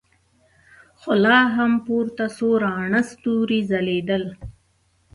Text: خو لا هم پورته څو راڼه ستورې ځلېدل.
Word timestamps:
خو 0.99 1.11
لا 1.25 1.37
هم 1.55 1.71
پورته 1.85 2.25
څو 2.37 2.47
راڼه 2.63 3.01
ستورې 3.11 3.59
ځلېدل. 3.69 4.23